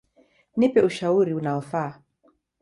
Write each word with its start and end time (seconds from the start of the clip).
Nipe 0.63 0.81
ushauri 0.85 1.33
unaofa. 1.41 1.83